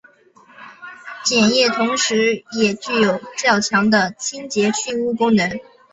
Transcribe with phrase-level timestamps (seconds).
[1.23, 5.59] 碱液同时也具有较强的清洁去污功能。